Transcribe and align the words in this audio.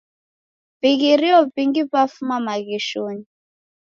Vighirio 0.81 1.39
vingi 1.55 1.83
vafuma 1.91 2.35
magheshonyi. 2.45 3.25